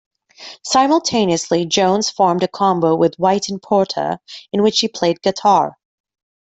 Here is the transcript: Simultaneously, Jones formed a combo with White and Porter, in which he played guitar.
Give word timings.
Simultaneously, 0.65 1.63
Jones 1.67 2.09
formed 2.09 2.41
a 2.41 2.47
combo 2.47 2.95
with 2.95 3.13
White 3.19 3.49
and 3.49 3.61
Porter, 3.61 4.17
in 4.51 4.63
which 4.63 4.79
he 4.79 4.87
played 4.87 5.21
guitar. 5.21 5.77